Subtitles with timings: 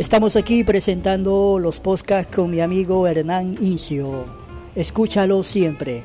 [0.00, 4.24] Estamos aquí presentando los podcasts con mi amigo Hernán Incio.
[4.74, 6.04] Escúchalo siempre.